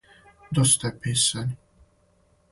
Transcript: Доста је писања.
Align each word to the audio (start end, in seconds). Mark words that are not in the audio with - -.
Доста 0.59 0.89
је 0.91 0.95
писања. 1.03 1.51